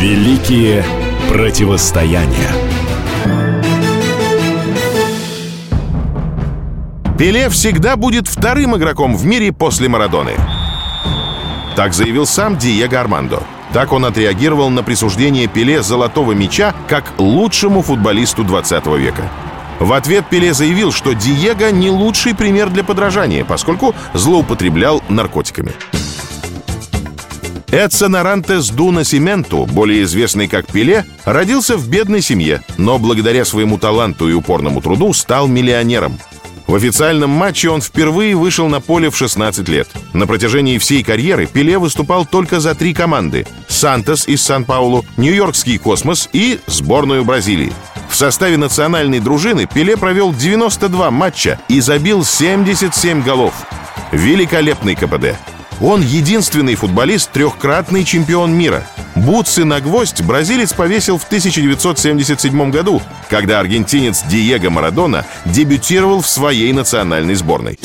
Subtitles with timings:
[0.00, 0.82] Великие
[1.28, 2.50] противостояния.
[7.18, 10.32] Пеле всегда будет вторым игроком в мире после Марадоны.
[11.76, 13.42] Так заявил сам Диего Армандо.
[13.74, 19.30] Так он отреагировал на присуждение Пеле золотого мяча как лучшему футболисту 20 века.
[19.80, 25.72] В ответ Пеле заявил, что Диего не лучший пример для подражания, поскольку злоупотреблял наркотиками.
[27.72, 33.78] Эдсон Арантес Дуна Сименту, более известный как Пеле, родился в бедной семье, но благодаря своему
[33.78, 36.18] таланту и упорному труду стал миллионером.
[36.66, 39.88] В официальном матче он впервые вышел на поле в 16 лет.
[40.12, 46.28] На протяжении всей карьеры Пеле выступал только за три команды– «Сантос» из Сан-Паулу, «Нью-Йоркский космос»
[46.32, 47.72] и сборную Бразилии.
[48.08, 53.54] В составе национальной дружины Пеле провел 92 матча и забил 77 голов.
[54.10, 55.36] Великолепный КПД.
[55.80, 58.86] Он единственный футболист, трехкратный чемпион мира.
[59.14, 66.72] Бутсы на гвоздь бразилец повесил в 1977 году, когда аргентинец Диего Марадона дебютировал в своей
[66.72, 67.78] национальной сборной.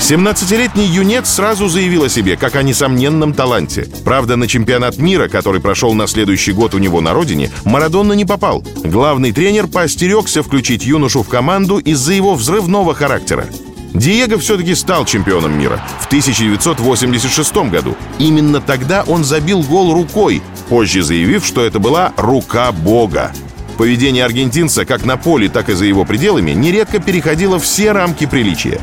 [0.00, 3.88] 17-летний юнец сразу заявил о себе как о несомненном таланте.
[4.04, 8.26] Правда, на чемпионат мира, который прошел на следующий год у него на родине, Марадонна не
[8.26, 8.62] попал.
[8.84, 13.46] Главный тренер поостерегся включить юношу в команду из-за его взрывного характера.
[13.94, 17.96] Диего все-таки стал чемпионом мира в 1986 году.
[18.18, 23.32] Именно тогда он забил гол рукой, позже заявив, что это была рука Бога.
[23.78, 28.80] Поведение аргентинца как на поле, так и за его пределами нередко переходило все рамки приличия.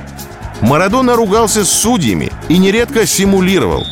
[0.61, 3.85] Марадона ругался с судьями и нередко симулировал.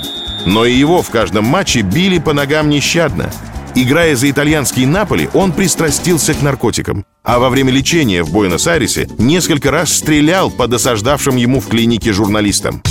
[0.46, 3.30] Но и его в каждом матче били по ногам нещадно.
[3.76, 7.06] Играя за итальянский Наполи, он пристрастился к наркотикам.
[7.24, 12.82] А во время лечения в Буэнос-Айресе несколько раз стрелял по досаждавшим ему в клинике журналистам.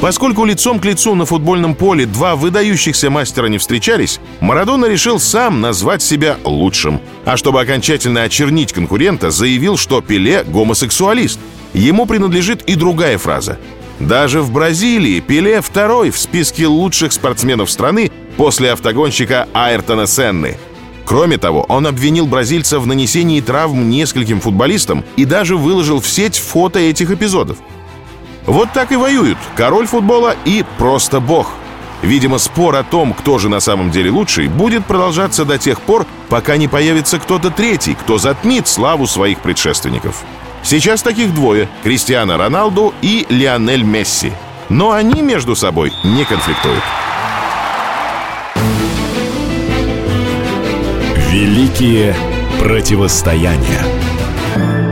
[0.00, 5.60] Поскольку лицом к лицу на футбольном поле два выдающихся мастера не встречались, Марадона решил сам
[5.60, 7.00] назвать себя лучшим.
[7.24, 11.40] А чтобы окончательно очернить конкурента, заявил, что Пеле– гомосексуалист.
[11.72, 13.58] Ему принадлежит и другая фраза.
[13.98, 20.58] Даже в Бразилии Пеле второй в списке лучших спортсменов страны после автогонщика Айртона Сенны.
[21.04, 26.36] Кроме того, он обвинил бразильца в нанесении травм нескольким футболистам и даже выложил в сеть
[26.36, 27.58] фото этих эпизодов.
[28.44, 31.50] Вот так и воюют король футбола и просто бог.
[32.02, 36.06] Видимо, спор о том, кто же на самом деле лучший, будет продолжаться до тех пор,
[36.28, 40.22] пока не появится кто-то третий, кто затмит славу своих предшественников.
[40.62, 44.32] Сейчас таких двое– Кристиано Роналду и Лионель Месси.
[44.68, 46.82] Но они между собой не конфликтуют.
[51.36, 52.14] Великие
[52.58, 54.85] противостояния.